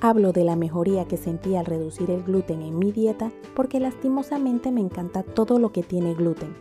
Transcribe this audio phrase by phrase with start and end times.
[0.00, 4.70] Hablo de la mejoría que sentí al reducir el gluten en mi dieta porque lastimosamente
[4.70, 6.54] me encanta todo lo que tiene gluten.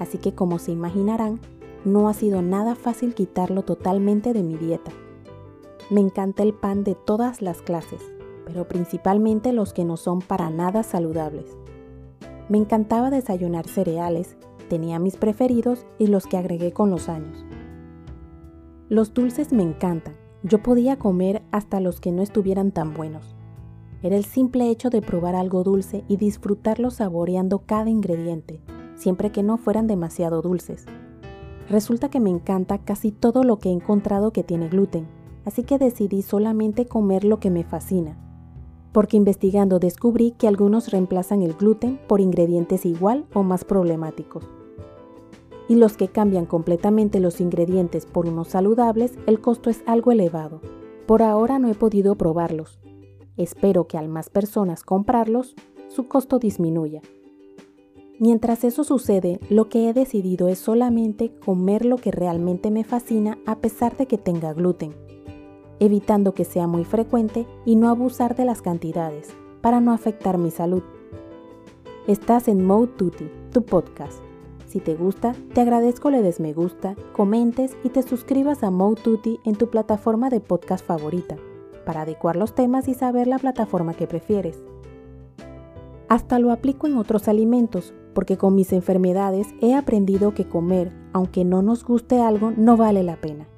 [0.00, 1.38] Así que como se imaginarán,
[1.84, 4.90] no ha sido nada fácil quitarlo totalmente de mi dieta.
[5.90, 8.02] Me encanta el pan de todas las clases,
[8.44, 11.56] pero principalmente los que no son para nada saludables.
[12.48, 14.36] Me encantaba desayunar cereales,
[14.68, 17.44] tenía mis preferidos y los que agregué con los años.
[18.88, 23.34] Los dulces me encantan, yo podía comer hasta los que no estuvieran tan buenos.
[24.02, 28.60] Era el simple hecho de probar algo dulce y disfrutarlo saboreando cada ingrediente,
[28.94, 30.86] siempre que no fueran demasiado dulces.
[31.68, 35.08] Resulta que me encanta casi todo lo que he encontrado que tiene gluten,
[35.44, 38.16] así que decidí solamente comer lo que me fascina.
[38.92, 44.48] Porque investigando descubrí que algunos reemplazan el gluten por ingredientes igual o más problemáticos.
[45.68, 50.60] Y los que cambian completamente los ingredientes por unos saludables, el costo es algo elevado.
[51.06, 52.78] Por ahora no he podido probarlos.
[53.36, 55.54] Espero que al más personas comprarlos,
[55.88, 57.02] su costo disminuya.
[58.18, 63.38] Mientras eso sucede, lo que he decidido es solamente comer lo que realmente me fascina
[63.44, 64.94] a pesar de que tenga gluten,
[65.80, 69.28] evitando que sea muy frecuente y no abusar de las cantidades,
[69.60, 70.82] para no afectar mi salud.
[72.06, 74.25] Estás en Mode Tutti, tu podcast.
[74.76, 79.00] Si te gusta, te agradezco le des me gusta, comentes y te suscribas a Mode
[79.00, 81.38] Tutti en tu plataforma de podcast favorita,
[81.86, 84.62] para adecuar los temas y saber la plataforma que prefieres.
[86.10, 91.46] Hasta lo aplico en otros alimentos, porque con mis enfermedades he aprendido que comer, aunque
[91.46, 93.48] no nos guste algo, no vale la pena.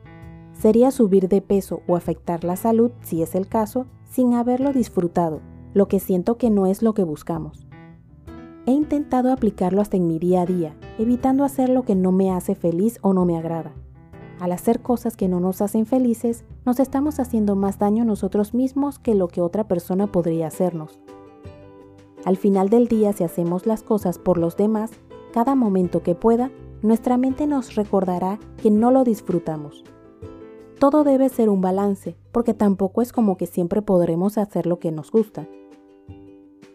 [0.53, 5.41] Sería subir de peso o afectar la salud, si es el caso, sin haberlo disfrutado,
[5.75, 7.68] lo que siento que no es lo que buscamos.
[8.69, 12.31] He intentado aplicarlo hasta en mi día a día, evitando hacer lo que no me
[12.31, 13.73] hace feliz o no me agrada.
[14.41, 18.99] Al hacer cosas que no nos hacen felices, nos estamos haciendo más daño nosotros mismos
[18.99, 21.01] que lo que otra persona podría hacernos.
[22.27, 24.91] Al final del día, si hacemos las cosas por los demás,
[25.33, 26.51] cada momento que pueda,
[26.83, 29.83] nuestra mente nos recordará que no lo disfrutamos.
[30.78, 34.93] Todo debe ser un balance, porque tampoco es como que siempre podremos hacer lo que
[34.93, 35.49] nos gusta.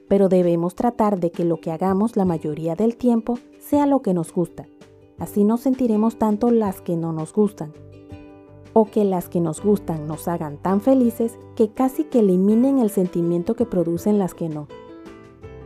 [0.07, 4.13] Pero debemos tratar de que lo que hagamos la mayoría del tiempo sea lo que
[4.13, 4.67] nos gusta.
[5.19, 7.73] Así no sentiremos tanto las que no nos gustan.
[8.73, 12.89] O que las que nos gustan nos hagan tan felices que casi que eliminen el
[12.89, 14.67] sentimiento que producen las que no.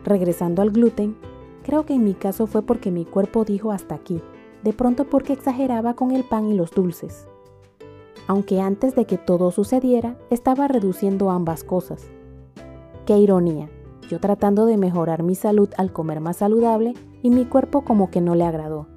[0.04, 1.18] Regresando al gluten,
[1.64, 4.22] creo que en mi caso fue porque mi cuerpo dijo hasta aquí,
[4.64, 7.28] de pronto porque exageraba con el pan y los dulces.
[8.28, 12.10] Aunque antes de que todo sucediera, estaba reduciendo ambas cosas.
[13.06, 13.70] Qué ironía,
[14.08, 18.22] yo tratando de mejorar mi salud al comer más saludable y mi cuerpo como que
[18.22, 18.88] no le agradó.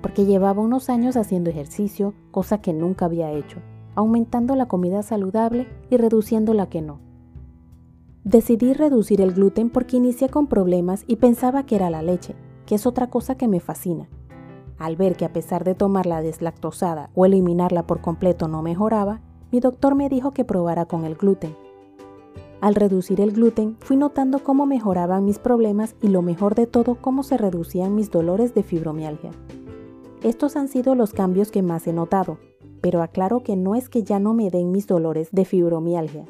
[0.00, 3.58] Porque llevaba unos años haciendo ejercicio, cosa que nunca había hecho,
[3.94, 7.00] aumentando la comida saludable y reduciendo la que no.
[8.24, 12.76] Decidí reducir el gluten porque inicié con problemas y pensaba que era la leche, que
[12.76, 14.08] es otra cosa que me fascina.
[14.78, 19.60] Al ver que a pesar de tomarla deslactosada o eliminarla por completo no mejoraba, mi
[19.60, 21.54] doctor me dijo que probara con el gluten.
[22.62, 26.94] Al reducir el gluten, fui notando cómo mejoraban mis problemas y lo mejor de todo,
[26.94, 29.32] cómo se reducían mis dolores de fibromialgia.
[30.22, 32.38] Estos han sido los cambios que más he notado,
[32.80, 36.24] pero aclaro que no es que ya no me den mis dolores de fibromialgia,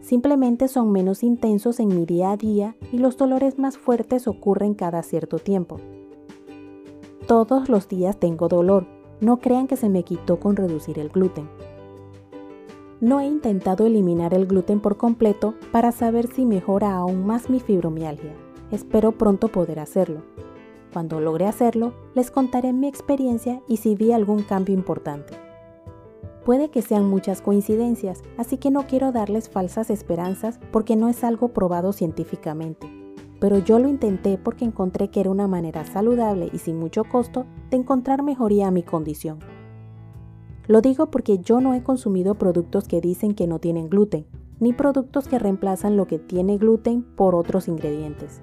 [0.00, 4.74] Simplemente son menos intensos en mi día a día y los dolores más fuertes ocurren
[4.74, 5.80] cada cierto tiempo.
[7.26, 8.86] Todos los días tengo dolor,
[9.20, 11.48] no crean que se me quitó con reducir el gluten.
[13.02, 17.58] No he intentado eliminar el gluten por completo para saber si mejora aún más mi
[17.58, 18.32] fibromialgia.
[18.70, 20.22] Espero pronto poder hacerlo.
[20.92, 25.34] Cuando logre hacerlo, les contaré mi experiencia y si vi algún cambio importante.
[26.44, 31.24] Puede que sean muchas coincidencias, así que no quiero darles falsas esperanzas porque no es
[31.24, 32.88] algo probado científicamente.
[33.40, 37.46] Pero yo lo intenté porque encontré que era una manera saludable y sin mucho costo
[37.68, 39.40] de encontrar mejoría a mi condición.
[40.68, 44.26] Lo digo porque yo no he consumido productos que dicen que no tienen gluten,
[44.60, 48.42] ni productos que reemplazan lo que tiene gluten por otros ingredientes.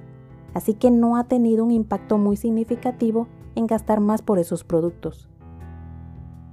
[0.54, 5.30] Así que no ha tenido un impacto muy significativo en gastar más por esos productos.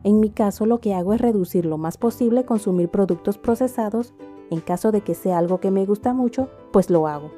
[0.04, 4.14] En mi caso lo que hago es reducir lo más posible consumir productos procesados.
[4.50, 7.32] En caso de que sea algo que me gusta mucho, pues lo hago.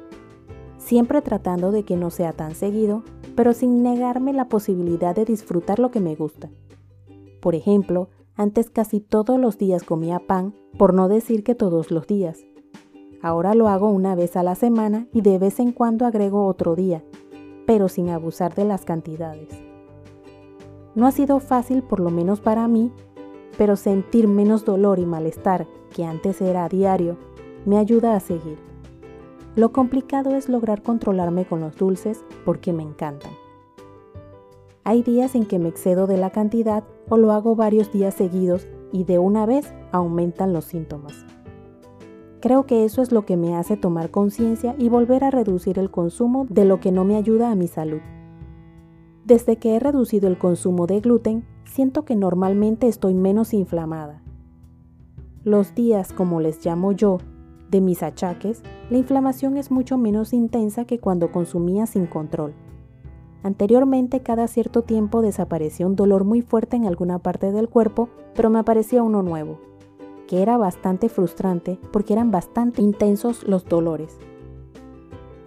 [0.77, 3.01] Siempre tratando de que no sea tan seguido,
[3.35, 6.51] pero sin negarme la posibilidad de disfrutar lo que me gusta.
[7.41, 8.09] Por ejemplo,
[8.39, 12.39] antes casi todos los días comía pan, por no decir que todos los días.
[13.21, 16.73] Ahora lo hago una vez a la semana y de vez en cuando agrego otro
[16.73, 17.03] día,
[17.67, 19.49] pero sin abusar de las cantidades.
[20.95, 22.93] No ha sido fácil, por lo menos para mí,
[23.57, 27.17] pero sentir menos dolor y malestar que antes era a diario
[27.65, 28.57] me ayuda a seguir.
[29.57, 33.33] Lo complicado es lograr controlarme con los dulces porque me encantan.
[34.83, 38.67] Hay días en que me excedo de la cantidad o lo hago varios días seguidos
[38.91, 41.25] y de una vez aumentan los síntomas.
[42.39, 45.91] Creo que eso es lo que me hace tomar conciencia y volver a reducir el
[45.91, 47.99] consumo de lo que no me ayuda a mi salud.
[49.25, 54.23] Desde que he reducido el consumo de gluten, siento que normalmente estoy menos inflamada.
[55.43, 57.17] Los días, como les llamo yo,
[57.69, 62.53] de mis achaques, la inflamación es mucho menos intensa que cuando consumía sin control.
[63.41, 68.49] Anteriormente cada cierto tiempo desaparecía un dolor muy fuerte en alguna parte del cuerpo, pero
[68.49, 69.59] me aparecía uno nuevo,
[70.27, 74.17] que era bastante frustrante porque eran bastante intensos los dolores.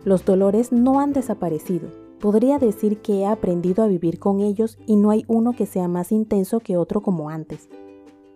[0.04, 1.90] Los dolores no han desaparecido.
[2.18, 5.86] Podría decir que he aprendido a vivir con ellos y no hay uno que sea
[5.86, 7.68] más intenso que otro como antes.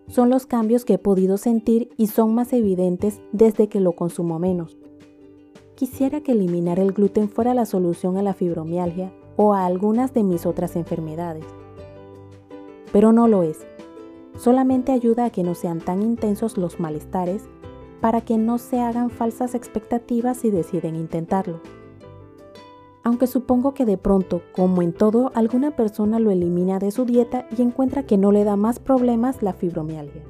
[0.08, 4.38] Son los cambios que he podido sentir y son más evidentes desde que lo consumo
[4.38, 4.76] menos.
[5.76, 10.22] Quisiera que eliminar el gluten fuera la solución a la fibromialgia o a algunas de
[10.22, 11.44] mis otras enfermedades.
[12.92, 13.66] Pero no lo es.
[14.36, 17.48] Solamente ayuda a que no sean tan intensos los malestares
[18.00, 21.60] para que no se hagan falsas expectativas si deciden intentarlo.
[23.02, 27.46] Aunque supongo que de pronto, como en todo, alguna persona lo elimina de su dieta
[27.56, 30.22] y encuentra que no le da más problemas la fibromialgia.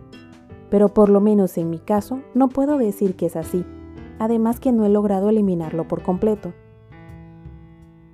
[0.69, 3.65] Pero por lo menos en mi caso, no puedo decir que es así,
[4.19, 6.53] además que no he logrado eliminarlo por completo.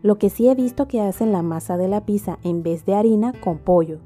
[0.03, 2.97] Lo que sí he visto que hacen la masa de la pizza en vez de
[2.97, 4.01] harina con pollo.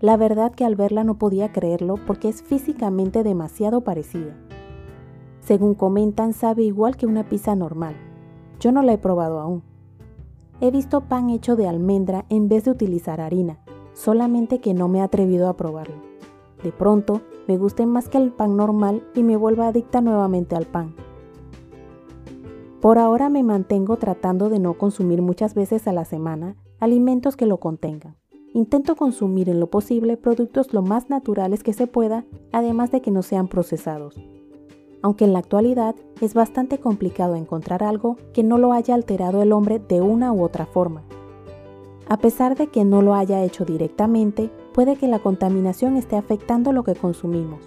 [0.00, 4.36] La verdad que al verla no podía creerlo porque es físicamente demasiado parecida.
[5.40, 7.94] Según comentan, sabe igual que una pizza normal.
[8.58, 9.62] Yo no la he probado aún.
[10.60, 13.60] He visto pan hecho de almendra en vez de utilizar harina,
[13.92, 15.94] solamente que no me he atrevido a probarlo.
[16.64, 20.66] De pronto, me guste más que el pan normal y me vuelva adicta nuevamente al
[20.66, 20.96] pan.
[22.80, 27.44] Por ahora me mantengo tratando de no consumir muchas veces a la semana alimentos que
[27.44, 28.16] lo contengan.
[28.54, 33.10] Intento consumir en lo posible productos lo más naturales que se pueda, además de que
[33.10, 34.14] no sean procesados.
[35.02, 39.52] Aunque en la actualidad es bastante complicado encontrar algo que no lo haya alterado el
[39.52, 41.02] hombre de una u otra forma.
[42.08, 46.72] A pesar de que no lo haya hecho directamente, puede que la contaminación esté afectando
[46.72, 47.60] lo que consumimos.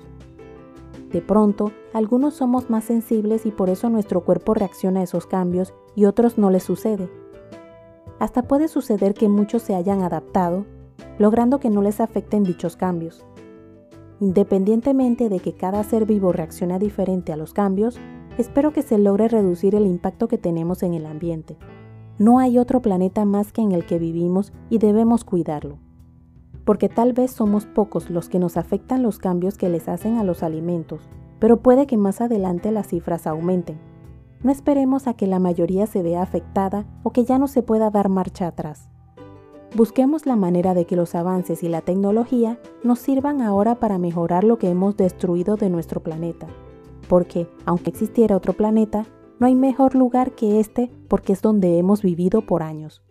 [1.11, 5.73] De pronto, algunos somos más sensibles y por eso nuestro cuerpo reacciona a esos cambios
[5.93, 7.09] y otros no les sucede.
[8.19, 10.65] Hasta puede suceder que muchos se hayan adaptado,
[11.19, 13.25] logrando que no les afecten dichos cambios.
[14.21, 17.99] Independientemente de que cada ser vivo reaccione diferente a los cambios,
[18.37, 21.57] espero que se logre reducir el impacto que tenemos en el ambiente.
[22.19, 25.79] No hay otro planeta más que en el que vivimos y debemos cuidarlo
[26.71, 30.23] porque tal vez somos pocos los que nos afectan los cambios que les hacen a
[30.23, 31.01] los alimentos,
[31.37, 33.77] pero puede que más adelante las cifras aumenten.
[34.41, 37.89] No esperemos a que la mayoría se vea afectada o que ya no se pueda
[37.89, 38.87] dar marcha atrás.
[39.75, 44.45] Busquemos la manera de que los avances y la tecnología nos sirvan ahora para mejorar
[44.45, 46.47] lo que hemos destruido de nuestro planeta,
[47.09, 49.07] porque, aunque existiera otro planeta,
[49.39, 53.03] no hay mejor lugar que este porque es donde hemos vivido por años.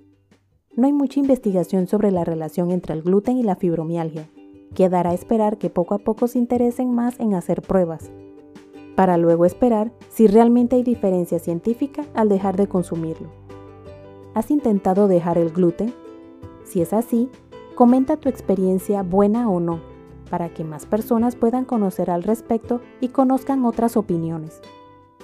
[0.77, 4.31] No hay mucha investigación sobre la relación entre el gluten y la fibromialgia.
[4.73, 8.12] Quedará esperar que poco a poco se interesen más en hacer pruebas,
[8.95, 13.29] para luego esperar si realmente hay diferencia científica al dejar de consumirlo.
[14.33, 15.93] ¿Has intentado dejar el gluten?
[16.62, 17.29] Si es así,
[17.75, 19.81] comenta tu experiencia buena o no,
[20.31, 24.61] para que más personas puedan conocer al respecto y conozcan otras opiniones.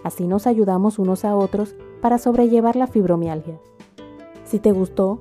[0.02, 3.60] Así nos ayudamos unos a otros para sobrellevar la fibromialgia.
[4.42, 5.20] Si te gustó,